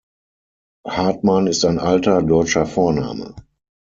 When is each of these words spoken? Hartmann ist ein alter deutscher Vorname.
Hartmann 0.87 1.45
ist 1.45 1.63
ein 1.63 1.77
alter 1.77 2.23
deutscher 2.23 2.65
Vorname. 2.65 3.35